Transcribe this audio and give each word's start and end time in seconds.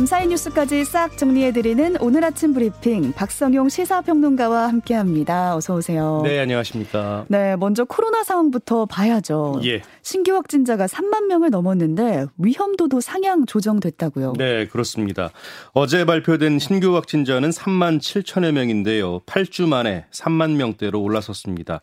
밤사이 0.00 0.28
뉴스까지 0.28 0.86
싹 0.86 1.18
정리해드리는 1.18 1.98
오늘 2.00 2.24
아침 2.24 2.54
브리핑 2.54 3.12
박성용 3.12 3.68
시사평론가와 3.68 4.68
함께합니다. 4.68 5.54
어서 5.54 5.74
오세요. 5.74 6.22
네, 6.24 6.38
안녕하십니까. 6.38 7.26
네, 7.28 7.54
먼저 7.56 7.84
코로나 7.84 8.24
상황부터 8.24 8.86
봐야죠. 8.86 9.60
예. 9.64 9.82
신규 10.00 10.32
확진자가 10.32 10.86
3만 10.86 11.26
명을 11.26 11.50
넘었는데 11.50 12.28
위험도도 12.38 13.02
상향 13.02 13.44
조정됐다고요. 13.44 14.32
네, 14.38 14.66
그렇습니다. 14.68 15.32
어제 15.74 16.06
발표된 16.06 16.58
신규 16.60 16.96
확진자는 16.96 17.50
3만 17.50 17.98
7천여 18.00 18.52
명인데요. 18.52 19.20
8주 19.26 19.68
만에 19.68 20.06
3만 20.12 20.52
명대로 20.52 21.02
올라섰습니다. 21.02 21.80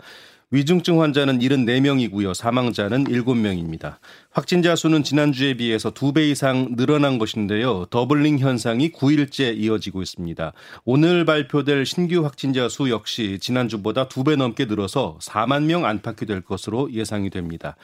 위중증 0.50 1.02
환자는 1.02 1.40
74명이고요. 1.40 2.34
사망자는 2.34 3.04
7명입니다. 3.04 3.98
확진자 4.38 4.76
수는 4.76 5.02
지난주에 5.02 5.56
비해서 5.56 5.90
2배 5.90 6.30
이상 6.30 6.76
늘어난 6.76 7.18
것인데요. 7.18 7.86
더블링 7.86 8.38
현상이 8.38 8.92
9일째 8.92 9.58
이어지고 9.58 10.04
있습니다. 10.04 10.54
오늘 10.86 11.26
발표될 11.26 11.88
신규 11.88 12.24
확진자 12.24 12.70
수 12.70 12.92
역시 12.92 13.40
지난주보다 13.42 14.08
2배 14.10 14.36
넘게 14.36 14.66
늘어서 14.66 15.18
4만 15.24 15.64
명 15.64 15.86
안팎이 15.86 16.28
될 16.28 16.42
것으로 16.42 16.94
예상이 16.94 17.32
됩니다. 17.32 17.78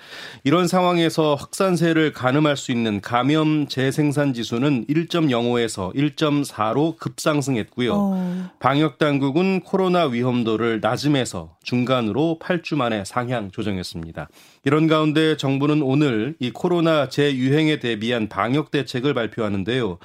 이런 0.43 0.67
상황에서 0.67 1.34
확산세를 1.34 2.13
가늠할 2.13 2.55
수 2.55 2.71
있는 2.71 3.01
감염 3.01 3.67
재생산 3.67 4.35
지수는 4.35 4.85
1.05에서 4.85 5.91
1.4로 5.95 6.95
급상승했고요. 6.98 7.93
어. 7.95 8.49
방역 8.59 8.99
당국은 8.99 9.62
코로나 9.62 10.05
위험도를 10.05 10.81
낮음에서 10.81 11.55
중간으로 11.63 12.37
8주 12.40 12.76
만에 12.76 13.04
상향 13.05 13.49
조정했습니다. 13.49 14.29
이런 14.65 14.87
가운데 14.87 15.35
정부는 15.35 15.81
오늘 15.81 16.35
이 16.44 16.52
코로나 16.52 17.08
재유행에 17.08 17.80
대비한 17.80 18.27
방역 18.27 18.70
대책을 18.70 19.13
발표하는데요. 19.13 19.98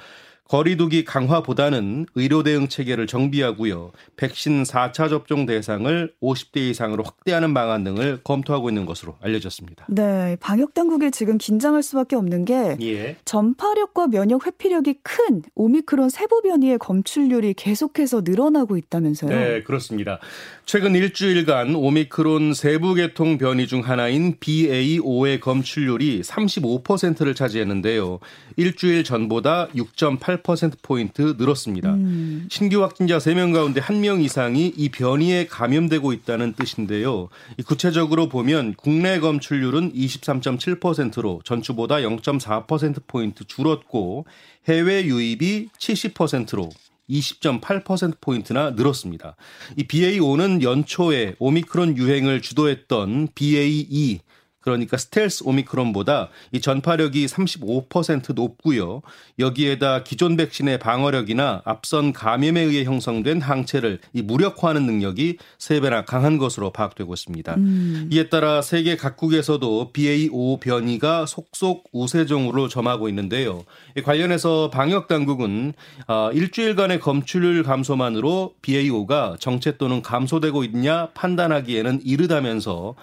거리두기 0.49 1.05
강화보다는 1.05 2.07
의료 2.15 2.41
대응 2.41 2.67
체계를 2.67 3.05
정비하고요. 3.05 3.91
백신 4.17 4.63
4차 4.63 5.07
접종 5.07 5.45
대상을 5.45 6.11
50대 6.23 6.57
이상으로 6.57 7.03
확대하는 7.03 7.53
방안 7.53 7.83
등을 7.83 8.21
검토하고 8.23 8.69
있는 8.69 8.87
것으로 8.87 9.15
알려졌습니다. 9.21 9.85
네, 9.89 10.37
방역 10.39 10.73
당국이 10.73 11.11
지금 11.11 11.37
긴장할 11.37 11.83
수밖에 11.83 12.15
없는 12.15 12.45
게 12.45 12.77
예. 12.81 13.17
전파력과 13.25 14.07
면역 14.07 14.47
회피력이 14.47 14.95
큰 15.03 15.43
오미크론 15.53 16.09
세부 16.09 16.41
변이의 16.41 16.79
검출률이 16.79 17.53
계속해서 17.53 18.21
늘어나고 18.25 18.75
있다면서요? 18.75 19.29
네, 19.29 19.61
그렇습니다. 19.61 20.19
최근 20.65 20.95
일주일간 20.95 21.75
오미크론 21.75 22.55
세부 22.55 22.95
계통 22.95 23.37
변이 23.37 23.67
중 23.67 23.81
하나인 23.81 24.37
BA5의 24.37 25.41
검출률이 25.41 26.21
35%를 26.21 27.35
차지했는데요. 27.35 28.19
일주일 28.55 29.03
전보다 29.03 29.67
6.8 29.75 30.38
8%포인트 30.43 31.35
늘었습니다. 31.37 31.93
음. 31.93 32.47
신규 32.49 32.81
확진자 32.83 33.17
3명 33.17 33.53
가운데 33.53 33.81
1명 33.81 34.23
이상이 34.23 34.73
이 34.75 34.89
변이에 34.89 35.47
감염되고 35.47 36.13
있다는 36.13 36.53
뜻인데요. 36.53 37.29
구체적으로 37.65 38.29
보면 38.29 38.75
국내 38.75 39.19
검출률은 39.19 39.93
23.7%로 39.93 41.41
전주보다 41.43 41.97
0.4%포인트 41.97 43.43
줄었고 43.45 44.25
해외 44.67 45.03
유입이 45.05 45.69
70%로 45.77 46.69
20.8%포인트나 47.09 48.71
늘었습니다. 48.71 49.35
이 49.77 49.83
BA5는 49.87 50.61
연초에 50.61 51.35
오미크론 51.39 51.97
유행을 51.97 52.41
주도했던 52.41 53.29
BA2 53.29 54.19
그러니까 54.69 54.97
스텔스 54.97 55.43
오미크론보다 55.45 56.29
이 56.51 56.61
전파력이 56.61 57.25
35% 57.25 58.33
높고요. 58.33 59.01
여기에다 59.39 60.03
기존 60.03 60.37
백신의 60.37 60.79
방어력이나 60.79 61.61
앞선 61.65 62.13
감염에 62.13 62.61
의해 62.61 62.83
형성된 62.83 63.41
항체를 63.41 63.99
이 64.13 64.21
무력화하는 64.21 64.85
능력이 64.85 65.37
3배나 65.57 66.05
강한 66.05 66.37
것으로 66.37 66.71
파악되고 66.71 67.13
있습니다. 67.13 67.55
음. 67.55 68.09
이에 68.11 68.29
따라 68.29 68.61
세계 68.61 68.95
각국에서도 68.95 69.91
BA5 69.93 70.59
변이가 70.59 71.25
속속 71.25 71.89
우세종으로 71.91 72.67
점하고 72.67 73.09
있는데요. 73.09 73.63
관련해서 74.03 74.69
방역 74.69 75.07
당국은 75.07 75.73
어, 76.07 76.29
일주일간의 76.33 76.99
검출률 76.99 77.63
감소만으로 77.63 78.53
BA5가 78.61 79.39
정체 79.39 79.77
또는 79.77 80.01
감소되고 80.01 80.63
있냐 80.65 81.09
판단하기에는 81.13 82.01
이르다면서 82.03 82.95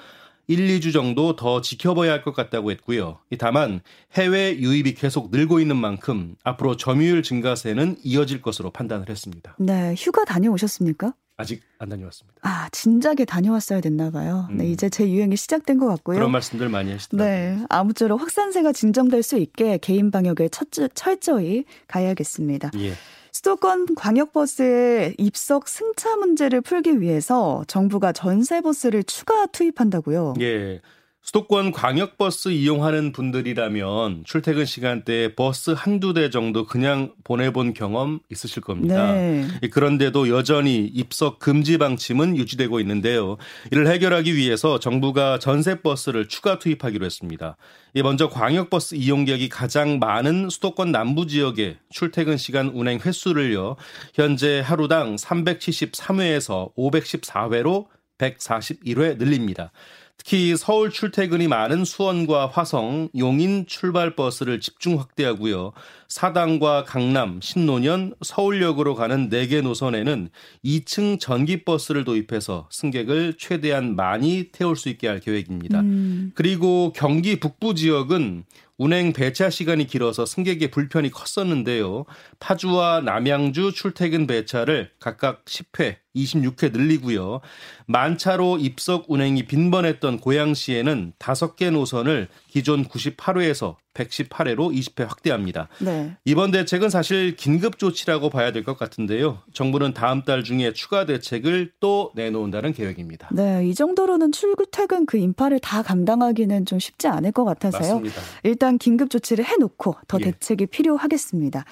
1, 0.49 0.69
2주 0.79 0.93
정도 0.93 1.35
더 1.37 1.61
지켜봐야 1.61 2.13
할 2.13 2.23
것 2.23 2.35
같다고 2.35 2.71
했고요. 2.73 3.19
다만 3.39 3.81
해외 4.15 4.57
유입이 4.57 4.95
계속 4.95 5.31
늘고 5.31 5.61
있는 5.61 5.77
만큼 5.77 6.35
앞으로 6.45 6.77
점유율 6.77 7.23
증가세는 7.23 7.97
이어질 8.03 8.43
것으로 8.43 8.71
판단을 8.71 9.09
했습니다. 9.09 9.57
네, 9.59 9.95
휴가 9.97 10.25
다녀오셨습니까? 10.25 11.15
아직 11.39 11.63
안 11.79 11.91
다녀왔습니다. 11.91 12.41
아, 12.43 12.69
진작에 12.73 13.27
다녀왔어야 13.27 13.81
됐나 13.83 14.11
봐요. 14.11 14.47
네, 14.49 14.55
음. 14.55 14.59
네, 14.59 14.71
이제 14.71 14.89
제 14.89 15.09
유행이 15.09 15.37
시작된 15.37 15.79
것 15.79 15.87
같고요. 15.87 16.17
그런 16.17 16.31
말씀들 16.33 16.69
많이 16.71 16.91
하시더라고요. 16.93 17.29
네, 17.59 17.65
아무쪼록 17.69 18.21
확산세가 18.21 18.73
진정될 18.73 19.23
수 19.23 19.37
있게 19.39 19.79
개인 19.79 20.11
방역에 20.11 20.49
철저히 20.95 21.65
가야겠습니다. 21.89 22.71
예. 22.79 22.95
수도권 23.37 23.97
광역버스의 23.97 25.17
입석 25.19 25.69
승차 25.69 26.17
문제를 26.17 26.63
풀기 26.63 27.03
위해서 27.03 27.65
정부가 27.67 28.13
전세버스를 28.13 29.05
추가 29.05 29.45
투입한다고요? 29.45 30.35
예. 30.41 30.81
수도권 31.27 31.73
광역버스 31.73 32.51
이용하는 32.51 33.11
분들이라면 33.11 34.23
출퇴근 34.25 34.65
시간대에 34.65 35.35
버스 35.35 35.73
한두 35.77 36.15
대 36.15 36.31
정도 36.31 36.67
그냥 36.67 37.15
보내본 37.25 37.75
경험 37.75 38.21
있으실 38.31 38.63
겁니다. 38.63 39.13
네. 39.13 39.45
그런데도 39.73 40.29
여전히 40.29 40.85
입석 40.85 41.41
금지 41.41 41.79
방침은 41.79 42.37
유지되고 42.37 42.79
있는데요. 42.79 43.39
이를 43.73 43.89
해결하기 43.89 44.37
위해서 44.37 44.79
정부가 44.79 45.41
전세버스를 45.41 46.29
추가 46.29 46.61
투입하기로 46.61 47.05
했습니다. 47.05 47.57
먼저 48.05 48.29
광역버스 48.29 48.95
이용객이 48.95 49.49
가장 49.49 49.99
많은 49.99 50.49
수도권 50.49 50.93
남부 50.93 51.27
지역의 51.27 51.79
출퇴근 51.91 52.37
시간 52.37 52.69
운행 52.69 53.01
횟수를요. 53.05 53.75
현재 54.15 54.61
하루당 54.65 55.17
373회에서 55.17 56.73
514회로 56.77 57.87
141회 58.19 59.19
늘립니다. 59.19 59.73
특히 60.19 60.57
서울 60.57 60.91
출퇴근이 60.91 61.47
많은 61.47 61.85
수원과 61.85 62.49
화성, 62.49 63.11
용인 63.17 63.67
출발 63.67 64.17
버스를 64.17 64.61
집중 64.61 64.99
확대하고요. 64.99 65.73
사당과 66.09 66.85
강남, 66.85 67.41
신논현, 67.41 68.15
서울역으로 68.23 68.95
가는 68.95 69.29
4개 69.29 69.63
노선에는 69.63 70.31
2층 70.65 71.21
전기버스를 71.21 72.05
도입해서 72.05 72.69
승객을 72.73 73.35
최대한 73.39 73.95
많이 73.95 74.49
태울 74.53 74.77
수 74.77 74.89
있게 74.89 75.07
할 75.07 75.21
계획입니다. 75.21 75.81
음. 75.81 76.33
그리고 76.35 76.93
경기 76.95 77.39
북부 77.39 77.75
지역은 77.75 78.45
운행 78.79 79.13
배차 79.13 79.49
시간이 79.49 79.87
길어서 79.87 80.27
승객의 80.27 80.71
불편이 80.71 81.11
컸었는데요. 81.11 82.05
파주와 82.41 83.01
남양주 83.01 83.73
출퇴근 83.73 84.27
배차를 84.27 84.91
각각 84.99 85.45
10회, 85.47 85.97
26회 86.17 86.73
늘리고요. 86.73 87.41
만차로 87.87 88.59
입석 88.59 89.05
운행이 89.09 89.47
빈번했던 89.47 90.19
고양시에는 90.21 91.13
5개 91.19 91.71
노선을 91.71 92.29
기존 92.49 92.85
98회에서 92.85 93.77
118회로 93.95 94.75
20회 94.75 95.07
확대합니다. 95.09 95.69
네. 95.81 96.17
이번 96.27 96.51
대책은 96.51 96.91
사실 96.91 97.35
긴급 97.37 97.79
조치라고 97.79 98.29
봐야 98.29 98.53
될 98.53 98.63
것 98.67 98.77
같은데요. 98.79 99.39
정부는 99.55 99.95
다음 99.95 100.23
달 100.23 100.43
중에 100.43 100.73
추가 100.73 101.07
대책을 101.07 101.73
또 101.81 102.11
내놓는다는 102.17 102.73
계획입니다. 102.73 103.29
네, 103.33 103.67
이 103.67 103.75
정도로는 103.75 104.33
출퇴근 104.33 105.07
그 105.07 105.17
인파를 105.17 105.61
다 105.61 105.83
감당하기는 105.83 106.67
좀 106.67 106.79
쉽지 106.79 107.07
않을 107.09 107.33
것 107.33 107.45
같아서요. 107.45 108.01
맞습니다. 108.01 108.21
일단 108.43 108.77
긴급 108.77 109.09
조치를 109.11 109.45
해놓고 109.45 109.95
더 110.09 110.19
예. 110.21 110.25
대책이 110.25 110.67
필요하겠습니다. 110.67 111.65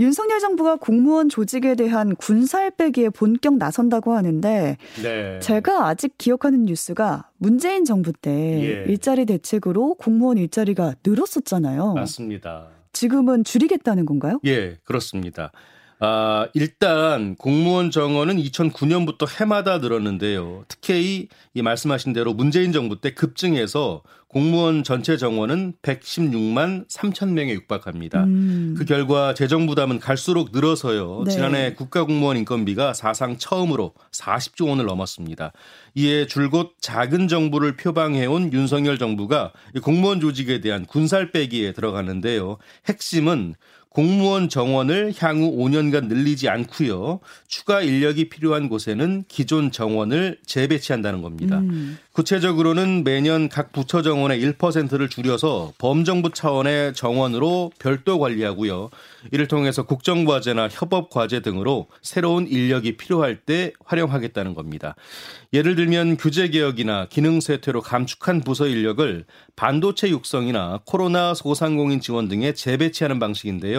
윤석열 0.00 0.38
정부가 0.38 0.76
공무원 0.76 1.28
조직에 1.28 1.74
대한 1.74 2.14
군살 2.14 2.70
빼기에 2.70 3.08
본격 3.10 3.56
나선다고 3.56 4.12
하는데 4.14 4.76
네. 5.02 5.40
제가 5.40 5.88
아직 5.88 6.16
기억하는 6.18 6.66
뉴스가 6.66 7.30
문재인 7.36 7.84
정부 7.84 8.12
때 8.12 8.30
예. 8.30 8.90
일자리 8.90 9.26
대책으로 9.26 9.96
공무원 9.96 10.38
일자리가 10.38 10.94
늘었었잖아요. 11.04 11.94
맞습니다. 11.94 12.68
지금은 12.92 13.42
줄이겠다는 13.42 14.06
건가요? 14.06 14.40
예, 14.44 14.76
그렇습니다. 14.84 15.50
아, 16.00 16.46
일단 16.54 17.34
공무원 17.34 17.90
정원은 17.90 18.36
2009년부터 18.36 19.28
해마다 19.40 19.78
늘었는데요. 19.78 20.64
특히 20.68 21.28
이 21.54 21.62
말씀하신 21.62 22.12
대로 22.12 22.34
문재인 22.34 22.72
정부 22.72 23.00
때 23.00 23.14
급증해서 23.14 24.02
공무원 24.28 24.84
전체 24.84 25.16
정원은 25.16 25.72
116만 25.80 26.86
3천 26.88 27.30
명에 27.30 27.52
육박합니다. 27.54 28.24
음. 28.24 28.74
그 28.76 28.84
결과 28.84 29.32
재정 29.32 29.66
부담은 29.66 30.00
갈수록 30.00 30.50
늘어서요. 30.52 31.22
네. 31.24 31.30
지난해 31.30 31.72
국가공무원 31.72 32.36
인건비가 32.36 32.92
사상 32.92 33.38
처음으로 33.38 33.94
40조 34.12 34.68
원을 34.68 34.84
넘었습니다. 34.84 35.52
이에 35.94 36.26
줄곧 36.26 36.74
작은 36.80 37.28
정부를 37.28 37.76
표방해온 37.76 38.52
윤석열 38.52 38.98
정부가 38.98 39.52
공무원 39.82 40.20
조직에 40.20 40.60
대한 40.60 40.84
군살 40.84 41.32
빼기에 41.32 41.72
들어가는데요. 41.72 42.58
핵심은 42.86 43.54
공무원 43.90 44.48
정원을 44.48 45.14
향후 45.18 45.56
5년간 45.56 46.06
늘리지 46.06 46.48
않고요. 46.48 47.20
추가 47.46 47.80
인력이 47.80 48.28
필요한 48.28 48.68
곳에는 48.68 49.24
기존 49.28 49.72
정원을 49.72 50.38
재배치한다는 50.44 51.22
겁니다. 51.22 51.58
음. 51.58 51.98
구체적으로는 52.12 53.04
매년 53.04 53.48
각 53.48 53.72
부처 53.72 54.02
정원의 54.02 54.40
1%를 54.42 55.08
줄여서 55.08 55.72
범정부 55.78 56.30
차원의 56.32 56.94
정원으로 56.94 57.70
별도 57.78 58.18
관리하고요. 58.18 58.90
이를 59.32 59.46
통해서 59.46 59.84
국정과제나 59.84 60.68
협업과제 60.68 61.40
등으로 61.40 61.86
새로운 62.02 62.46
인력이 62.46 62.96
필요할 62.96 63.36
때 63.36 63.72
활용하겠다는 63.84 64.54
겁니다. 64.54 64.96
예를 65.52 65.76
들면 65.76 66.16
규제개혁이나 66.18 67.06
기능쇠퇴로 67.06 67.80
감축한 67.80 68.40
부서 68.40 68.66
인력을 68.66 69.24
반도체 69.56 70.10
육성이나 70.10 70.80
코로나 70.84 71.34
소상공인 71.34 72.00
지원 72.00 72.28
등에 72.28 72.52
재배치하는 72.52 73.18
방식인데요. 73.18 73.77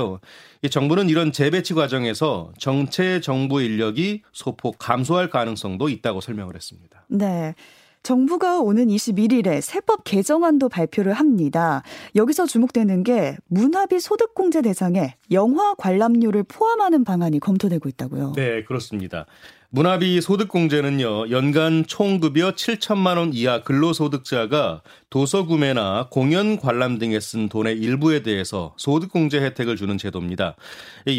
정부는 0.70 1.10
이런 1.10 1.32
재배치 1.32 1.74
과정에서 1.74 2.52
정체 2.58 3.22
정부 3.22 3.62
인력이 3.62 4.24
소폭 4.34 4.78
감소할 4.78 5.30
가능성도 5.30 5.90
있다고 5.90 6.22
설명을 6.22 6.56
했습니다. 6.56 7.06
네. 7.08 7.56
정부가 8.02 8.60
오는 8.60 8.88
21일에 8.88 9.62
세법 9.62 10.04
개정안도 10.06 10.70
발표를 10.70 11.14
합니다. 11.14 11.84
여기서 12.16 12.46
주목되는 12.46 13.04
게 13.04 13.36
문화비 13.48 14.00
소득공제 14.00 14.62
대상에 14.62 15.16
영화 15.32 15.76
관람료를 15.76 16.44
포함하는 16.44 17.04
방안이 17.04 17.40
검토되고 17.40 17.90
있다고요. 17.90 18.34
네, 18.36 18.64
그렇습니다. 18.64 19.26
문화비 19.72 20.20
소득공제는요, 20.22 21.30
연간 21.30 21.86
총급여 21.86 22.54
7천만 22.54 23.18
원 23.18 23.34
이하 23.36 23.62
근로소득자가 23.62 24.82
도서 25.12 25.46
구매나 25.46 26.08
공연 26.10 26.58
관람 26.58 26.98
등에 26.98 27.20
쓴 27.20 27.50
돈의 27.50 27.78
일부에 27.78 28.24
대해서 28.24 28.74
소득공제 28.78 29.40
혜택을 29.40 29.76
주는 29.76 29.96
제도입니다. 29.96 30.56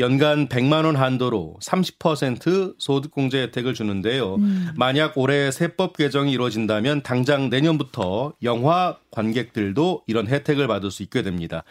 연간 0.00 0.48
100만 0.48 0.84
원 0.84 0.96
한도로 0.96 1.58
30% 1.62 2.74
소득공제 2.76 3.40
혜택을 3.40 3.72
주는데요. 3.72 4.34
음. 4.36 4.68
만약 4.76 5.16
올해 5.16 5.52
세법 5.52 5.96
개정이 5.96 6.32
이루어진다면 6.32 7.02
당장 7.02 7.50
내년부터 7.50 8.32
영화 8.42 8.96
관객들도 9.12 10.02
이런 10.06 10.26
혜택을 10.28 10.66
받을 10.66 10.90
수 10.90 11.02
있게 11.02 11.22
됩니다. 11.22 11.64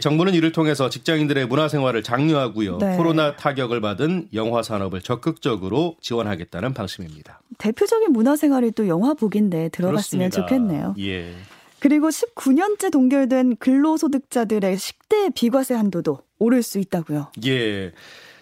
정부는 0.00 0.34
이를 0.34 0.52
통해서 0.52 0.88
직장인들의 0.88 1.46
문화생활을 1.46 2.02
장려하고요. 2.02 2.78
네. 2.78 2.96
코로나 2.96 3.36
타격을 3.36 3.80
받은 3.80 4.28
영화 4.32 4.62
산업을 4.62 5.00
적극적으로 5.00 5.96
지원 6.00 6.23
하겠다는 6.26 6.74
방침입니다. 6.74 7.40
대표적인 7.58 8.12
문화생활이 8.12 8.72
또 8.72 8.88
영화 8.88 9.14
보기인데 9.14 9.68
들어갔으면 9.70 10.30
그렇습니다. 10.30 10.40
좋겠네요. 10.40 10.94
예. 11.00 11.34
그리고 11.78 12.08
19년째 12.08 12.90
동결된 12.90 13.56
근로소득자들의 13.56 14.78
식대 14.78 15.28
비과세 15.34 15.74
한도도 15.74 16.20
오를 16.38 16.62
수 16.62 16.78
있다고요. 16.78 17.32
예. 17.46 17.92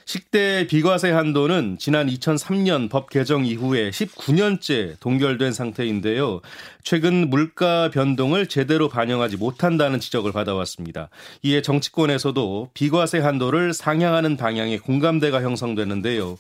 식대 0.05 0.67
비과세 0.67 1.11
한도는 1.11 1.77
지난 1.79 2.09
2003년 2.09 2.91
법 2.91 3.11
개정 3.11 3.45
이후에 3.45 3.91
19년째 3.91 4.99
동결된 5.01 5.53
상태인데요. 5.53 6.41
최근 6.83 7.31
물가 7.31 7.91
변동을 7.91 8.47
제대로 8.47 8.89
반영하지 8.89 9.37
못한다는 9.37 10.01
지적을 10.01 10.33
받아왔습니다. 10.33 11.09
이에 11.43 11.63
정치권에서도 11.63 12.71
비과세 12.75 13.21
한도를 13.21 13.73
상향하는 13.73 14.37
방향의 14.37 14.79
공감대가 14.79 15.43
형성되는데요. 15.43 16.37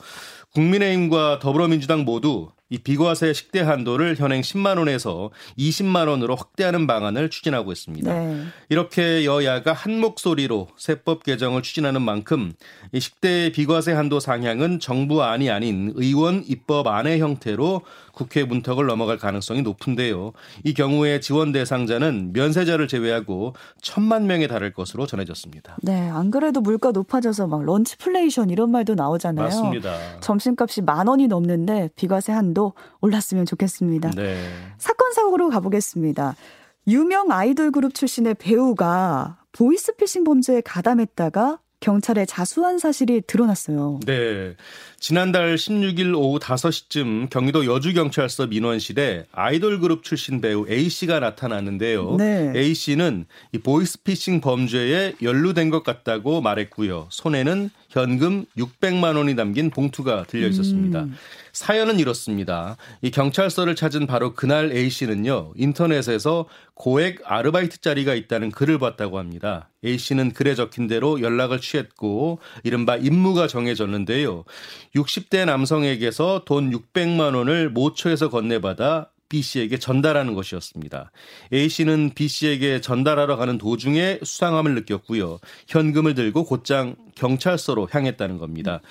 국민의힘과 0.54 1.38
더불어민주당 1.38 2.04
모두 2.04 2.50
이 2.68 2.78
비과세 2.78 3.34
식대 3.34 3.60
한도를 3.60 4.16
현행 4.16 4.40
10만 4.40 4.78
원에서 4.78 5.30
20만 5.58 6.08
원으로 6.08 6.36
확대하는 6.36 6.86
방안을 6.86 7.28
추진하고 7.28 7.70
있습니다. 7.70 8.12
네. 8.12 8.44
이렇게 8.70 9.26
여야가 9.26 9.74
한 9.74 10.00
목소리로 10.00 10.68
세법 10.78 11.22
개정을 11.24 11.60
추진하는 11.60 12.00
만큼 12.00 12.52
이 12.92 12.98
식대 12.98 13.52
비과세 13.52 13.92
한도 13.92 14.20
상향은 14.20 14.80
정부안이 14.80 15.50
아닌 15.50 15.92
의원 15.96 16.44
입법안의 16.46 17.20
형태로 17.20 17.82
국회 18.12 18.44
문턱을 18.44 18.86
넘어갈 18.86 19.18
가능성이 19.18 19.62
높은데요. 19.62 20.32
이 20.64 20.74
경우에 20.74 21.20
지원 21.20 21.52
대상자는 21.52 22.32
면세자를 22.32 22.88
제외하고 22.88 23.54
천만 23.80 24.26
명에 24.26 24.46
달할 24.46 24.72
것으로 24.72 25.06
전해졌습니다. 25.06 25.76
네, 25.82 26.08
안 26.10 26.30
그래도 26.30 26.60
물가 26.60 26.90
높아져서 26.90 27.46
막 27.46 27.64
런치플레이션 27.64 28.50
이런 28.50 28.70
말도 28.70 28.94
나오잖아요. 28.94 29.44
맞습니다. 29.44 30.20
점심값이 30.20 30.82
만 30.82 31.08
원이 31.08 31.26
넘는데 31.26 31.90
비과세 31.96 32.32
한도 32.32 32.74
올랐으면 33.00 33.46
좋겠습니다. 33.46 34.10
네. 34.10 34.36
사건 34.78 35.12
사고로 35.12 35.48
가보겠습니다. 35.48 36.36
유명 36.88 37.30
아이돌 37.30 37.70
그룹 37.70 37.94
출신의 37.94 38.34
배우가 38.34 39.38
보이스피싱 39.52 40.24
범죄에 40.24 40.60
가담했다가 40.62 41.58
경찰에 41.82 42.24
자수한 42.24 42.78
사실이 42.78 43.22
드러났어요. 43.26 44.00
네. 44.06 44.54
지난달 44.98 45.56
16일 45.56 46.16
오후 46.16 46.38
5시쯤 46.38 47.28
경기도 47.28 47.66
여주경찰서 47.66 48.46
민원실에 48.46 49.26
아이돌 49.32 49.80
그룹 49.80 50.04
출신 50.04 50.40
배우 50.40 50.64
A씨가 50.66 51.18
나타났는데요. 51.20 52.16
네. 52.16 52.52
A씨는 52.56 53.26
이 53.52 53.58
보이스피싱 53.58 54.40
범죄에 54.40 55.14
연루된 55.20 55.70
것 55.70 55.82
같다고 55.82 56.40
말했고요. 56.40 57.08
손에는 57.10 57.70
현금 57.92 58.46
600만 58.56 59.16
원이 59.16 59.36
담긴 59.36 59.68
봉투가 59.70 60.24
들려 60.24 60.48
있었습니다. 60.48 61.02
음. 61.02 61.14
사연은 61.52 62.00
이렇습니다. 62.00 62.78
이 63.02 63.10
경찰서를 63.10 63.76
찾은 63.76 64.06
바로 64.06 64.32
그날 64.32 64.72
A 64.72 64.88
씨는요 64.88 65.52
인터넷에서 65.56 66.46
고액 66.72 67.20
아르바이트 67.24 67.82
자리가 67.82 68.14
있다는 68.14 68.50
글을 68.50 68.78
봤다고 68.78 69.18
합니다. 69.18 69.68
A 69.84 69.98
씨는 69.98 70.32
글에 70.32 70.54
적힌 70.54 70.86
대로 70.86 71.20
연락을 71.20 71.60
취했고 71.60 72.38
이른바 72.64 72.96
임무가 72.96 73.46
정해졌는데요. 73.46 74.44
60대 74.96 75.44
남성에게서 75.44 76.44
돈 76.46 76.70
600만 76.70 77.36
원을 77.36 77.68
모처에서 77.68 78.30
건네받아 78.30 79.11
B 79.32 79.40
씨에게 79.40 79.78
전달하는 79.78 80.34
것이었습니다. 80.34 81.10
A 81.54 81.70
씨는 81.70 82.10
B 82.14 82.28
씨에게 82.28 82.82
전달하러 82.82 83.36
가는 83.36 83.56
도중에 83.56 84.18
수상함을 84.22 84.74
느꼈고요. 84.74 85.38
현금을 85.68 86.14
들고 86.14 86.44
곧장 86.44 86.96
경찰서로 87.14 87.88
향했다는 87.90 88.36
겁니다. 88.36 88.82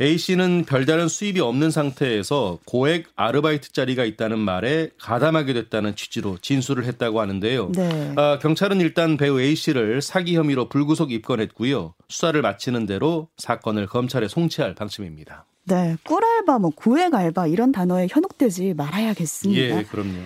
A 0.00 0.16
씨는 0.16 0.64
별다른 0.64 1.08
수입이 1.08 1.40
없는 1.40 1.70
상태에서 1.70 2.58
고액 2.64 3.08
아르바이트 3.16 3.72
자리가 3.72 4.06
있다는 4.06 4.38
말에 4.38 4.88
가담하게 4.98 5.52
됐다는 5.52 5.94
취지로 5.94 6.38
진술을 6.38 6.86
했다고 6.86 7.20
하는데요. 7.20 7.72
네. 7.72 8.14
아, 8.16 8.38
경찰은 8.40 8.80
일단 8.80 9.18
배우 9.18 9.38
A 9.38 9.54
씨를 9.54 10.00
사기 10.00 10.36
혐의로 10.36 10.70
불구속 10.70 11.12
입건했고요. 11.12 11.92
수사를 12.08 12.40
마치는 12.40 12.86
대로 12.86 13.28
사건을 13.36 13.88
검찰에 13.88 14.26
송치할 14.26 14.74
방침입니다. 14.74 15.44
네, 15.64 15.96
꿀알바, 16.04 16.58
뭐 16.58 16.70
고액 16.74 17.14
알바 17.14 17.46
이런 17.46 17.72
단어에 17.72 18.08
현혹되지 18.10 18.74
말아야겠습니다. 18.74 19.78
예, 19.78 19.84
그럼요. 19.84 20.18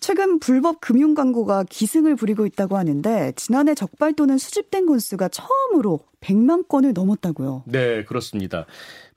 최근 0.00 0.38
불법 0.38 0.80
금융 0.80 1.14
광고가 1.14 1.64
기승을 1.64 2.14
부리고 2.14 2.46
있다고 2.46 2.76
하는데 2.76 3.32
지난해 3.34 3.74
적발 3.74 4.12
또는 4.12 4.38
수집된 4.38 4.86
건수가 4.86 5.28
처음으로 5.28 6.00
100만 6.20 6.68
건을 6.68 6.92
넘었다고요. 6.92 7.64
네, 7.66 8.04
그렇습니다. 8.04 8.66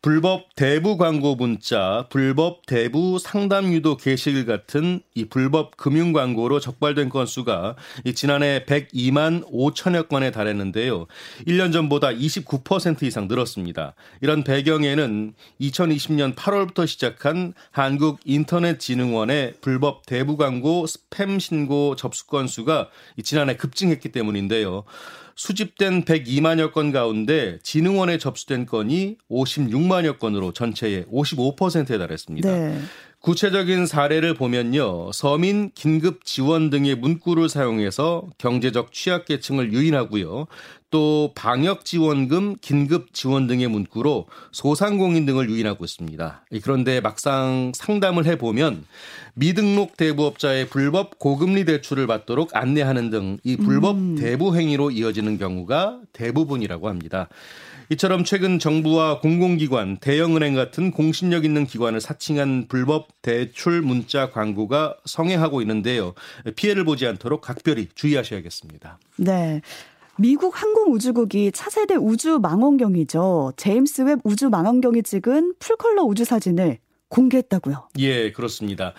불법 0.02 0.56
대부 0.56 0.96
광고 0.96 1.36
문자, 1.36 2.08
불법 2.10 2.66
대부 2.66 3.20
상담 3.20 3.74
유도 3.74 3.98
게시글 3.98 4.46
같은 4.46 5.02
이 5.14 5.26
불법 5.26 5.76
금융 5.76 6.14
광고로 6.14 6.62
적발된 6.62 7.10
건수가 7.10 7.76
지난해 8.16 8.64
102만 8.66 9.46
5천여 9.52 10.08
건에 10.08 10.32
달했는데요. 10.32 11.06
1년 11.46 11.74
전보다 11.74 12.12
29% 12.12 13.04
이상 13.04 13.28
늘었습니다. 13.28 13.94
이런 14.22 14.46
배경에는 14.46 15.34
2020년 15.60 16.34
8월부터 16.34 16.88
시작한 16.88 17.54
한국 17.72 18.22
인터넷 18.24 18.80
진흥원의 18.80 19.56
불법 19.60 20.06
대부 20.06 20.38
광고 20.38 20.86
스팸 20.86 21.42
신고 21.42 21.98
접수 21.98 22.26
건수가 22.28 22.88
지난해 23.22 23.58
급증했기 23.58 24.14
때문인데요. 24.14 24.86
수집된 25.40 26.04
102만여 26.04 26.74
건 26.74 26.92
가운데 26.92 27.60
진흥원에 27.64 28.18
접수된 28.18 28.66
건이 28.66 29.16
56만여 29.32 30.20
건으로 30.20 30.52
전체의 30.52 31.06
55%에 31.06 31.98
달했습니다. 31.98 32.52
네. 32.52 32.78
구체적인 33.22 33.86
사례를 33.86 34.34
보면요. 34.34 35.12
서민 35.12 35.72
긴급 35.76 36.24
지원 36.24 36.70
등의 36.70 36.96
문구를 36.96 37.50
사용해서 37.50 38.28
경제적 38.38 38.94
취약계층을 38.94 39.74
유인하고요. 39.74 40.48
또 40.92 41.34
방역 41.36 41.86
지원금, 41.86 42.56
긴급 42.62 43.14
지원 43.14 43.46
등의 43.46 43.68
문구로 43.68 44.26
소상공인 44.52 45.26
등을 45.26 45.50
유인하고 45.50 45.86
있습니다. 45.86 46.46
그런데 46.64 47.00
막상 47.02 47.72
상담을 47.76 48.26
해 48.26 48.38
보면 48.38 48.86
미등록 49.36 49.98
대부업자의 49.98 50.70
불법 50.70 51.20
고금리 51.20 51.66
대출을 51.66 52.08
받도록 52.08 52.56
안내하는 52.56 53.10
등 53.12 53.38
이 53.44 53.58
불법 53.58 53.98
음. 53.98 54.16
대부 54.16 54.56
행위로 54.56 54.92
이어지는 54.92 55.38
경우가 55.38 56.00
대부분이라고 56.14 56.90
합니다. 56.90 57.28
이처럼 57.92 58.24
최근 58.24 58.60
정부와 58.60 59.20
공공기관, 59.20 59.98
대형은행 59.98 60.54
같은 60.54 60.92
공신력 60.92 61.44
있는 61.44 61.66
기관을 61.66 62.00
사칭한 62.00 62.68
불법 62.68 63.08
대출 63.24 63.82
문자 63.82 64.30
광고가 64.30 64.98
성행하고 65.06 65.62
있는데요. 65.62 66.14
피해를 66.56 66.84
보지 66.84 67.08
않도록 67.08 67.42
각별히 67.42 67.88
주의하셔야겠습니다. 67.96 69.00
네. 69.18 69.62
미국 70.18 70.62
항공우주국이 70.62 71.52
차세대 71.52 71.96
우주 71.96 72.38
망원경이죠. 72.40 73.54
제임스 73.58 74.04
웹 74.04 74.20
우주 74.24 74.50
망원경이 74.50 75.02
찍은 75.02 75.56
풀컬러 75.58 76.04
우주 76.04 76.26
사진을 76.26 76.78
공개했다고요. 77.08 77.90
예, 77.98 78.32
그렇습니다. 78.32 78.94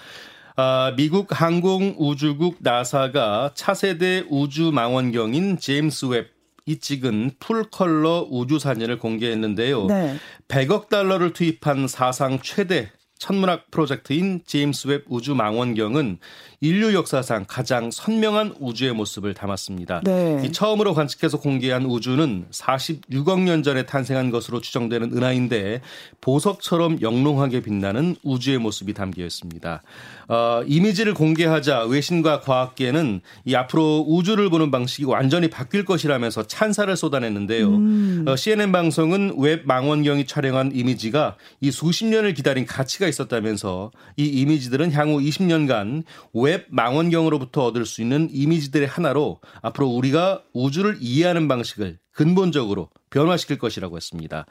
아, 0.56 0.94
미국 0.96 1.28
항공우주국 1.30 2.56
나사가 2.58 3.52
차세대 3.54 4.24
우주 4.30 4.72
망원경인 4.72 5.58
제임스 5.58 6.06
웹 6.06 6.39
이 6.70 6.78
찍은 6.78 7.32
풀컬러 7.40 8.28
우주 8.30 8.60
사진을 8.60 8.98
공개했는데요. 8.98 9.86
네. 9.86 10.16
100억 10.46 10.88
달러를 10.88 11.32
투입한 11.32 11.88
사상 11.88 12.38
최대 12.40 12.92
천문학 13.18 13.72
프로젝트인 13.72 14.42
제임스 14.46 14.86
웹 14.86 15.04
우주 15.08 15.34
망원경은 15.34 16.18
인류 16.62 16.92
역사상 16.92 17.46
가장 17.48 17.90
선명한 17.90 18.56
우주의 18.60 18.92
모습을 18.92 19.32
담았습니다. 19.32 20.02
네. 20.04 20.46
처음으로 20.52 20.92
관측해서 20.92 21.40
공개한 21.40 21.86
우주는 21.86 22.44
46억 22.50 23.40
년 23.40 23.62
전에 23.62 23.86
탄생한 23.86 24.30
것으로 24.30 24.60
추정되는 24.60 25.16
은하인데 25.16 25.80
보석처럼 26.20 27.00
영롱하게 27.00 27.62
빛나는 27.62 28.16
우주의 28.22 28.58
모습이 28.58 28.92
담겨 28.92 29.24
있습니다. 29.24 29.82
어, 30.28 30.62
이미지를 30.66 31.14
공개하자 31.14 31.84
외신과 31.86 32.40
과학계는 32.40 33.22
이 33.46 33.54
앞으로 33.54 34.04
우주를 34.06 34.50
보는 34.50 34.70
방식이 34.70 35.06
완전히 35.06 35.48
바뀔 35.48 35.86
것이라면서 35.86 36.46
찬사를 36.46 36.94
쏟아냈는데요. 36.94 37.68
음. 37.68 38.24
어, 38.28 38.36
CNN 38.36 38.70
방송은 38.70 39.36
웹 39.38 39.66
망원경이 39.66 40.26
촬영한 40.26 40.72
이미지가 40.74 41.36
이 41.62 41.70
수십 41.70 42.04
년을 42.04 42.34
기다린 42.34 42.66
가치가 42.66 43.08
있었다면서 43.08 43.92
이 44.18 44.26
이미지들은 44.26 44.92
향후 44.92 45.20
20년간 45.20 46.04
웹 46.34 46.49
망원경으로부터 46.68 47.66
얻을 47.66 47.86
수 47.86 48.00
있는 48.02 48.28
이미지들의 48.30 48.86
하나로 48.86 49.40
앞으로 49.62 49.88
우리가 49.88 50.42
우주를 50.52 50.98
이해하는 51.00 51.48
방식을 51.48 51.98
근본적으로 52.12 52.90
변화시킬 53.10 53.58
것이라고 53.58 53.96
했습니다. 53.96 54.46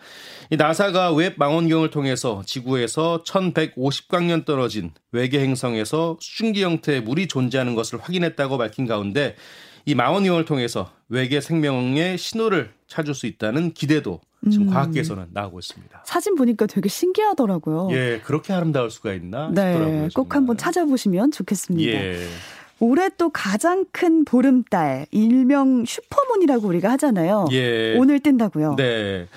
이 0.50 0.58
나사가 0.58 1.12
웹 1.13 1.36
망원경을 1.38 1.91
통해서 1.91 2.41
지구에서 2.46 3.24
1150광년 3.25 4.46
떨어진 4.46 4.91
외계 5.12 5.39
행성에서 5.39 6.18
수증기 6.20 6.63
형태의 6.63 7.01
물이 7.01 7.27
존재하는 7.27 7.75
것을 7.75 8.00
확인했다고 8.00 8.58
밝힌 8.58 8.86
가운데 8.86 9.36
이 9.86 9.96
망원경을 9.96 10.46
통해서 10.46 10.91
외계 11.10 11.41
생명의 11.41 12.18
신호를 12.18 12.74
찾을 12.88 13.13
수 13.13 13.27
있다는 13.27 13.74
기대도 13.74 14.22
지금 14.50 14.67
음. 14.67 14.74
과학계에서는 14.74 15.27
나오고 15.34 15.60
있습니다. 15.60 16.03
사진 16.05 16.36
보니까 16.36 16.65
되게 16.65 16.88
신기하더라고요. 16.88 17.89
예, 17.91 18.22
그렇게 18.24 18.53
아름다울 18.53 18.89
수가 18.89 19.13
있나 19.13 19.50
네, 19.53 19.74
싶더라고요. 19.74 20.08
꼭 20.15 20.36
한번 20.36 20.58
찾아보시면 20.58 21.31
좋겠습니다. 21.31 21.91
예. 21.91 22.25
올해 22.79 23.10
또 23.17 23.29
가장 23.29 23.86
큰 23.91 24.24
보름달 24.24 25.05
일명 25.12 25.84
슈퍼문이라고 25.86 26.67
우리가 26.67 26.91
하잖아요. 26.91 27.48
예. 27.51 27.98
오늘 27.98 28.22
뜬다고요. 28.22 28.75
네. 28.77 29.27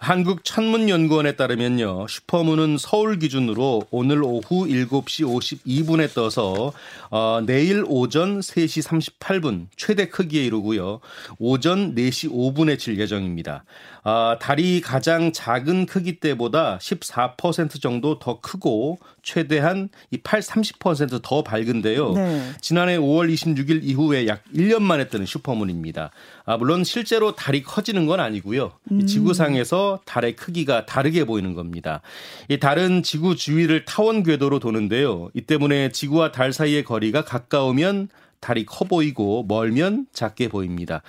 한국천문연구원에 0.00 1.36
따르면요. 1.36 2.06
슈퍼문은 2.08 2.78
서울 2.78 3.18
기준으로 3.18 3.82
오늘 3.90 4.22
오후 4.22 4.66
7시 4.66 5.26
52분에 5.66 6.14
떠서 6.14 6.72
어, 7.10 7.42
내일 7.44 7.84
오전 7.86 8.40
3시 8.40 8.82
38분 9.20 9.66
최대 9.76 10.08
크기에 10.08 10.42
이르고요. 10.46 11.00
오전 11.38 11.94
4시 11.94 12.32
5분에 12.32 12.78
질 12.78 12.98
예정입니다. 12.98 13.64
아, 14.02 14.38
달이 14.40 14.80
가장 14.80 15.32
작은 15.32 15.84
크기 15.84 16.18
때보다 16.18 16.78
14% 16.78 17.80
정도 17.82 18.18
더 18.18 18.40
크고 18.40 18.98
최대한 19.22 19.90
이8 20.14 20.40
30%더 20.40 21.42
밝은데요. 21.42 22.12
네. 22.14 22.52
지난해 22.62 22.96
5월 22.96 23.30
26일 23.32 23.80
이후에 23.82 24.26
약 24.26 24.42
1년 24.54 24.80
만에 24.80 25.08
뜨는 25.08 25.26
슈퍼문입니다. 25.26 26.10
아, 26.46 26.56
물론 26.56 26.84
실제로 26.84 27.34
달이 27.34 27.62
커지는 27.62 28.06
건 28.06 28.20
아니고요. 28.20 28.72
음. 28.90 29.06
지구상에서 29.06 29.89
달의 30.04 30.36
크기가 30.36 30.86
다르게 30.86 31.24
보이는 31.24 31.54
겁니다. 31.54 32.00
이 32.48 32.58
달은 32.58 33.02
지구 33.02 33.36
주위를 33.36 33.84
타원 33.84 34.22
궤도로 34.22 34.58
도는데요. 34.58 35.30
이 35.34 35.42
때문에 35.42 35.90
지구와 35.90 36.32
달 36.32 36.52
사이의 36.52 36.84
거리가 36.84 37.24
가까우면 37.24 38.08
달이 38.40 38.66
커 38.66 38.84
보이고 38.84 39.44
멀면 39.48 40.06
작게 40.12 40.48
보입니다. 40.48 41.02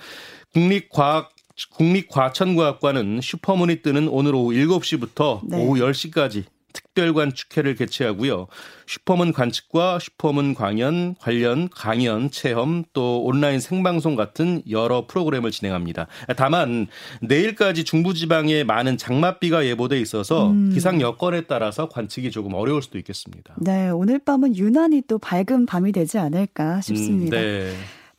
국립과학 0.52 1.30
국립과천과학관은 1.74 3.20
슈퍼문이 3.22 3.82
뜨는 3.82 4.08
오늘 4.08 4.34
오후 4.34 4.52
7시부터 4.52 5.40
네. 5.44 5.58
오후 5.58 5.74
10시까지 5.76 6.44
특별관 6.72 7.34
축회를 7.34 7.74
개최하고요. 7.74 8.46
슈퍼문 8.86 9.32
관측과 9.32 9.98
슈퍼문 9.98 10.54
광연 10.54 11.16
관련 11.18 11.68
강연, 11.70 12.30
체험 12.30 12.84
또 12.92 13.22
온라인 13.22 13.60
생방송 13.60 14.16
같은 14.16 14.62
여러 14.70 15.06
프로그램을 15.06 15.50
진행합니다. 15.50 16.06
다만 16.36 16.86
내일까지 17.20 17.84
중부지방에 17.84 18.64
많은 18.64 18.96
장맛비가 18.96 19.66
예보돼 19.66 20.00
있어서 20.00 20.50
음. 20.50 20.70
기상 20.72 21.00
여건에 21.00 21.42
따라서 21.42 21.88
관측이 21.88 22.30
조금 22.30 22.54
어려울 22.54 22.82
수도 22.82 22.98
있겠습니다. 22.98 23.54
네, 23.58 23.88
오늘 23.90 24.18
밤은 24.18 24.56
유난히 24.56 25.02
또 25.06 25.18
밝은 25.18 25.66
밤이 25.66 25.92
되지 25.92 26.18
않을까 26.18 26.80
싶습니다. 26.80 27.36
음, 27.36 27.42
네. 27.42 27.72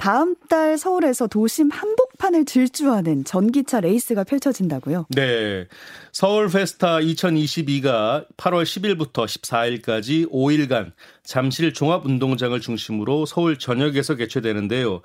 다음 0.04 0.36
달 0.50 0.78
서울에서 0.78 1.28
도심 1.28 1.70
한복판을 1.72 2.44
질주하는 2.44 3.24
전기차 3.24 3.80
레이스가 3.80 4.26
펼쳐진다고요? 4.26 5.06
네. 5.08 5.66
서울 6.12 6.50
페스타 6.50 6.98
2022가 6.98 8.28
8월 8.36 8.64
10일부터 8.64 9.26
14일까지 9.26 10.30
5일간 10.30 10.92
잠실 11.24 11.72
종합운동장을 11.72 12.60
중심으로 12.60 13.26
서울 13.26 13.58
전역에서 13.58 14.16
개최되는데요. 14.16 15.04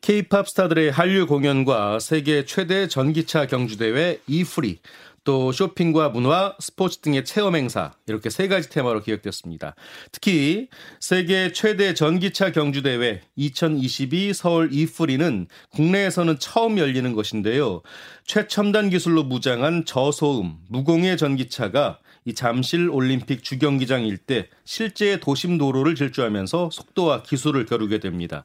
K-팝 0.00 0.48
스타들의 0.48 0.90
한류 0.90 1.28
공연과 1.28 2.00
세계 2.00 2.44
최대 2.44 2.88
전기차 2.88 3.46
경주대회 3.46 4.18
이프리 4.26 4.80
또 5.24 5.52
쇼핑과 5.52 6.10
문화, 6.10 6.54
스포츠 6.60 6.98
등의 6.98 7.24
체험 7.24 7.54
행사 7.54 7.92
이렇게 8.06 8.30
세 8.30 8.48
가지 8.48 8.70
테마로 8.70 9.02
기획됐습니다. 9.02 9.74
특히 10.12 10.68
세계 10.98 11.52
최대 11.52 11.92
전기차 11.94 12.52
경주 12.52 12.82
대회 12.82 13.20
2022 13.36 14.32
서울 14.32 14.72
이프리는 14.72 15.46
국내에서는 15.70 16.38
처음 16.38 16.78
열리는 16.78 17.12
것인데요. 17.14 17.82
최첨단 18.24 18.90
기술로 18.90 19.24
무장한 19.24 19.84
저소음, 19.84 20.56
무공해 20.68 21.16
전기차가 21.16 21.98
이 22.24 22.34
잠실 22.34 22.88
올림픽 22.90 23.42
주경기장 23.42 24.06
일대 24.06 24.48
실제 24.64 25.18
도심 25.20 25.58
도로를 25.58 25.94
질주하면서 25.94 26.70
속도와 26.70 27.22
기술을 27.22 27.66
겨루게 27.66 27.98
됩니다. 27.98 28.44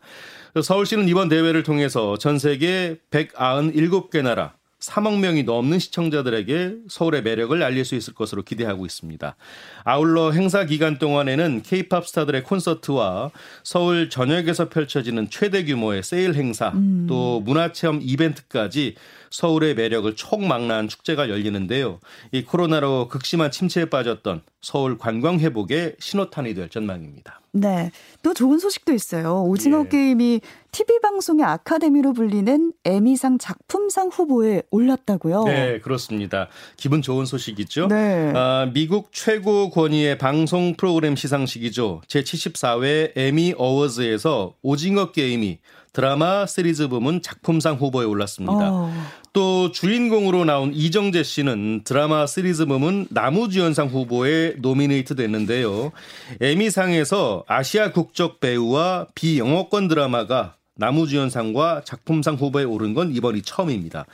서울시는 0.61 1.09
이번 1.09 1.29
대회를 1.29 1.63
통해서 1.63 2.17
전 2.17 2.39
세계 2.39 2.97
197개 3.11 4.21
나라 4.21 4.55
3억 4.85 5.19
명이 5.19 5.43
넘는 5.43 5.79
시청자들에게 5.79 6.75
서울의 6.87 7.23
매력을 7.23 7.61
알릴 7.61 7.85
수 7.85 7.95
있을 7.95 8.13
것으로 8.13 8.43
기대하고 8.43 8.85
있습니다. 8.85 9.35
아울러 9.83 10.31
행사 10.31 10.65
기간 10.65 10.99
동안에는 10.99 11.63
케이팝 11.63 12.07
스타들의 12.07 12.43
콘서트와 12.43 13.31
서울 13.63 14.09
전역에서 14.09 14.69
펼쳐지는 14.69 15.29
최대 15.29 15.65
규모의 15.65 16.03
세일 16.03 16.35
행사, 16.35 16.69
음. 16.69 17.05
또 17.07 17.41
문화체험 17.41 17.99
이벤트까지 18.01 18.95
서울의 19.31 19.75
매력을 19.75 20.15
총망라한 20.15 20.87
축제가 20.87 21.29
열리는데요. 21.29 21.99
이 22.31 22.43
코로나로 22.43 23.09
극심한 23.09 23.51
침체에 23.51 23.85
빠졌던 23.85 24.41
서울 24.61 24.97
관광 24.97 25.39
회복의 25.39 25.95
신호탄이 25.99 26.53
될 26.53 26.69
전망입니다. 26.69 27.41
네. 27.51 27.91
또 28.21 28.33
좋은 28.33 28.59
소식도 28.59 28.93
있어요. 28.93 29.43
오징어 29.43 29.83
예. 29.85 29.89
게임이 29.89 30.41
TV 30.75 30.99
방송의 31.01 31.45
아카데미로 31.45 32.11
불리는 32.11 32.73
에미상 32.83 33.37
작품상 33.37 34.09
후보에 34.09 34.63
올랐다고요? 34.71 35.45
네, 35.45 35.79
그렇습니다. 35.79 36.49
기분 36.75 37.01
좋은 37.01 37.25
소식이죠. 37.25 37.87
네. 37.87 38.33
아, 38.35 38.69
미국 38.73 39.13
최고 39.13 39.69
권위의 39.69 40.17
방송 40.17 40.75
프로그램 40.75 41.15
시상식이죠. 41.15 42.01
제74회 42.09 43.13
에미 43.15 43.53
어워즈에서 43.57 44.55
오징어 44.61 45.13
게임이 45.13 45.59
드라마 45.93 46.45
시리즈 46.45 46.89
부문 46.89 47.21
작품상 47.21 47.75
후보에 47.75 48.03
올랐습니다. 48.03 48.69
어. 48.69 48.91
또 49.31 49.71
주인공으로 49.71 50.43
나온 50.43 50.73
이정재 50.73 51.23
씨는 51.23 51.83
드라마 51.85 52.27
시리즈 52.27 52.65
부문 52.65 53.07
나무주연상 53.11 53.87
후보에 53.87 54.55
노미네이트 54.57 55.15
됐는데요. 55.15 55.93
에미상에서 56.41 57.45
아시아 57.47 57.93
국적 57.93 58.41
배우와 58.41 59.07
비영어권 59.15 59.87
드라마가 59.87 60.55
나무주연상과 60.77 61.81
작품상 61.85 62.35
후보에 62.35 62.63
오른 62.63 62.93
건 62.93 63.13
이번이 63.13 63.41
처음입니다. 63.41 64.05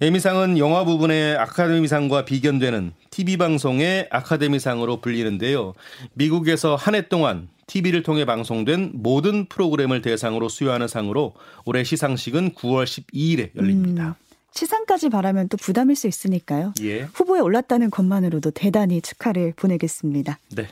에미상은 0.00 0.58
영화 0.58 0.84
부분의 0.84 1.36
아카데미상과 1.38 2.24
비견되는 2.24 2.92
TV방송의 3.10 4.08
아카데미상으로 4.10 5.00
불리는데요. 5.00 5.74
미국에서 6.14 6.76
한 6.76 6.94
해 6.94 7.08
동안 7.08 7.48
TV를 7.66 8.02
통해 8.02 8.24
방송된 8.26 8.90
모든 8.94 9.46
프로그램을 9.46 10.02
대상으로 10.02 10.48
수여하는 10.50 10.88
상으로 10.88 11.32
올해 11.64 11.84
시상식은 11.84 12.52
9월 12.54 12.84
12일에 12.84 13.50
열립니다. 13.56 14.08
음, 14.08 14.14
시상까지 14.50 15.08
바라면 15.08 15.48
또 15.48 15.56
부담일 15.56 15.96
수 15.96 16.06
있으니까요. 16.06 16.74
예. 16.82 17.02
후보에 17.14 17.40
올랐다는 17.40 17.90
것만으로도 17.90 18.50
대단히 18.50 19.00
축하를 19.00 19.54
보내겠습니다. 19.56 20.38
네. 20.54 20.68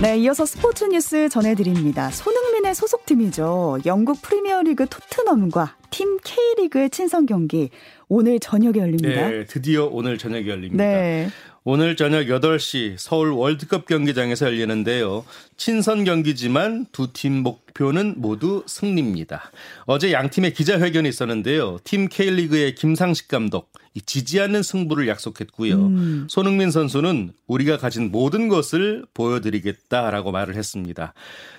네, 0.00 0.16
이어서 0.18 0.46
스포츠 0.46 0.84
뉴스 0.84 1.28
전해드립니다. 1.28 2.10
손흥민의 2.10 2.72
소속팀이죠. 2.76 3.78
영국 3.84 4.22
프리미어리그 4.22 4.86
토트넘과 4.88 5.74
팀 5.90 6.18
K리그의 6.22 6.90
친선 6.90 7.26
경기 7.26 7.70
오늘 8.08 8.38
저녁에 8.38 8.78
열립니다. 8.78 9.28
네, 9.28 9.44
드디어 9.44 9.86
오늘 9.86 10.16
저녁에 10.16 10.46
열립니다. 10.46 10.84
네. 10.84 11.28
오늘 11.70 11.96
저녁 11.96 12.28
8시 12.28 12.94
서울 12.96 13.28
월드컵 13.28 13.84
경기장에서 13.84 14.46
열리는데요. 14.46 15.26
친선 15.58 16.04
경기지만 16.04 16.86
두 16.92 17.08
팀 17.12 17.42
목표는 17.42 18.14
모두 18.16 18.64
승리입니다. 18.66 19.50
어제 19.84 20.12
양 20.12 20.30
팀의 20.30 20.54
기자회견이 20.54 21.08
있었는데요. 21.08 21.78
팀 21.84 22.08
K리그의 22.08 22.74
김상식 22.74 23.28
감독 23.28 23.70
지지 24.06 24.40
않는 24.40 24.62
승부를 24.62 25.08
약속했고요. 25.08 25.74
음. 25.74 26.26
손흥민 26.30 26.70
선수는 26.70 27.32
우리가 27.46 27.78
가진 27.78 28.10
모든 28.12 28.48
것을 28.48 29.04
보여드리겠다라고 29.14 30.30
말을 30.30 30.54
했습니다. 30.54 31.14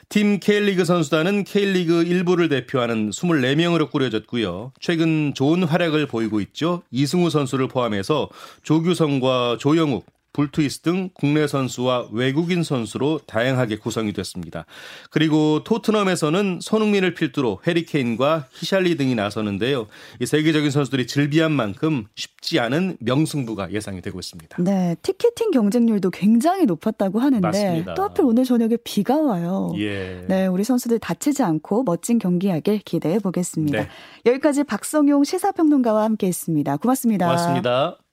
팀 0.08 0.40
K리그 0.40 0.86
선수단은 0.86 1.44
K리그 1.44 2.04
1부를 2.04 2.50
대표하는 2.50 3.12
24명으로 3.12 3.92
꾸려졌고요. 3.92 4.72
최근 4.80 5.34
좋은 5.36 5.64
활약을 5.64 6.08
보이고 6.08 6.40
있죠. 6.42 6.82
이승우 6.92 7.30
선수를 7.30 7.68
포함해서 7.68 8.30
조규성과 8.64 9.58
조영욱, 9.60 9.99
불투이스 10.34 10.80
등 10.82 11.10
국내 11.14 11.48
선수와 11.48 12.08
외국인 12.12 12.64
선수로 12.64 13.20
다양하게 13.26 13.78
구성이 13.78 14.14
됐습니다. 14.14 14.66
그리고 15.10 15.64
토트넘에서는 15.64 16.60
손흥민을 16.62 17.14
필두로 17.14 17.60
해리케인과 17.66 18.48
히샬리 18.54 18.98
등이 18.98 19.16
나서는데요. 19.16 19.88
이 20.20 20.26
세계적인 20.26 20.72
선수들이 20.72 21.08
즐비한 21.08 21.52
만큼 21.52 22.06
쉽지 22.16 22.60
않은 22.60 22.98
명승부가 23.00 23.72
예상이 23.72 24.02
되고 24.02 24.20
있습니다. 24.20 24.62
네, 24.62 24.96
티켓팅 25.02 25.52
경쟁률도 25.52 26.12
굉장히 26.12 26.66
높았다고 26.66 27.20
하는데 27.20 27.46
맞습니다. 27.46 27.94
또 27.96 28.04
하필 28.04 28.26
오늘 28.26 28.44
저녁에 28.44 28.78
비가 28.84 29.18
와요. 29.18 29.74
예. 29.78 30.26
네, 30.28 30.48
우리 30.48 30.64
선수들 30.64 31.00
다치지 31.00 31.44
않고 31.44 31.84
멋진 31.84 32.20
경기하길 32.20 32.80
기대해 32.80 33.20
보겠습니다. 33.20 33.82
네. 33.84 33.90
여기까지 34.26 34.64
박성용 34.64 35.24
시사평론가와 35.24 36.04
함께했습니다. 36.04 36.78
고맙습니다. 36.78 37.26
고맙습니다. 37.26 38.09